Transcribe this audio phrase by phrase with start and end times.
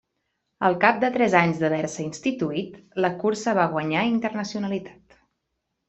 [0.69, 5.21] Al cap de tres anys d'haver-se instituït, la cursa va guanyar la internacionalitat.